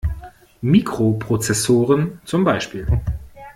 Mikroprozessoren 0.63 2.21
zum 2.25 2.43
Beispiel. 2.43 2.87